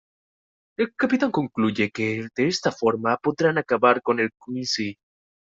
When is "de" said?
2.35-2.47